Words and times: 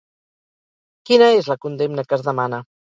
Quina 1.11 1.31
és 1.43 1.53
la 1.53 1.61
condemna 1.69 2.09
que 2.11 2.21
es 2.21 2.29
demana? 2.31 2.67